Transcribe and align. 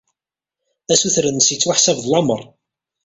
Assuter-nnes 0.91 1.47
yettwaḥseb 1.51 1.97
d 2.03 2.05
lameṛ. 2.09 2.41